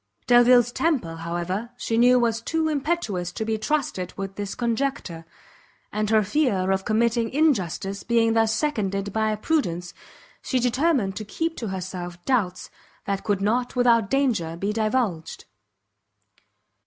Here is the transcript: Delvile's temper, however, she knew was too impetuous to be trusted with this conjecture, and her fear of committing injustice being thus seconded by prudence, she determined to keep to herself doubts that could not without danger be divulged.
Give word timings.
Delvile's 0.25 0.71
temper, 0.71 1.17
however, 1.17 1.69
she 1.77 1.95
knew 1.95 2.17
was 2.19 2.41
too 2.41 2.67
impetuous 2.67 3.31
to 3.33 3.45
be 3.45 3.59
trusted 3.59 4.13
with 4.17 4.33
this 4.35 4.55
conjecture, 4.55 5.25
and 5.93 6.09
her 6.09 6.23
fear 6.23 6.71
of 6.71 6.85
committing 6.85 7.29
injustice 7.29 8.01
being 8.01 8.33
thus 8.33 8.51
seconded 8.51 9.13
by 9.13 9.35
prudence, 9.35 9.93
she 10.41 10.59
determined 10.59 11.15
to 11.17 11.23
keep 11.23 11.55
to 11.57 11.67
herself 11.67 12.17
doubts 12.25 12.71
that 13.05 13.23
could 13.23 13.41
not 13.41 13.75
without 13.75 14.09
danger 14.09 14.57
be 14.57 14.73
divulged. 14.73 15.45